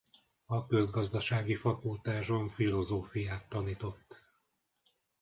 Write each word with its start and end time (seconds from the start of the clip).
A 0.45 0.65
Közgazdasági 0.65 1.55
fakultáson 1.55 2.47
filozófiát 2.47 3.49
tanított. 3.49 4.23